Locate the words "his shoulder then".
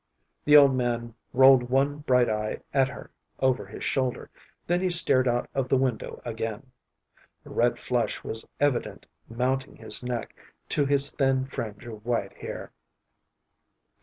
3.67-4.81